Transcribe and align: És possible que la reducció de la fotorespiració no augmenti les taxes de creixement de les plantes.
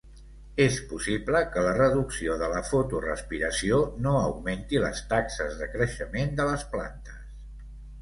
És 0.63 0.77
possible 0.93 1.41
que 1.55 1.63
la 1.65 1.73
reducció 1.79 2.39
de 2.43 2.49
la 2.55 2.63
fotorespiració 2.71 3.79
no 4.09 4.17
augmenti 4.23 4.85
les 4.89 5.07
taxes 5.15 5.63
de 5.63 5.73
creixement 5.79 6.39
de 6.43 6.53
les 6.53 6.69
plantes. 6.77 7.27